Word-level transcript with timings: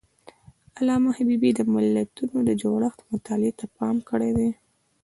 علامه 0.77 1.09
حبيبي 1.17 1.51
د 1.55 1.61
ملتونو 1.73 2.37
د 2.47 2.49
جوړښت 2.61 2.99
مطالعې 3.11 3.51
ته 3.59 3.65
پام 3.77 3.95
کړی 4.09 4.31
دی. 4.37 4.49